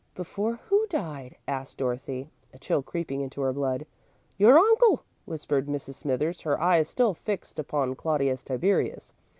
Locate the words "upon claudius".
7.59-8.41